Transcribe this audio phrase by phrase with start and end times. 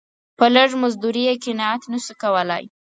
[0.37, 2.63] په لږ مزدوري یې قناعت نه سو کولای.